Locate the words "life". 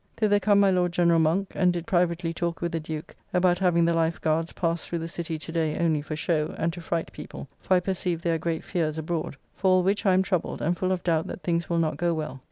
3.93-4.19